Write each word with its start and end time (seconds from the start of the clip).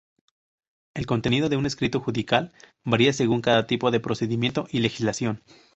El 0.95 1.05
contenido 1.05 1.47
de 1.47 1.57
un 1.57 1.67
escrito 1.67 1.99
judicial 1.99 2.51
varía 2.83 3.13
según 3.13 3.41
cada 3.41 3.67
tipo 3.67 3.91
de 3.91 3.99
procedimiento 3.99 4.65
y 4.71 4.79
legislación. 4.79 5.43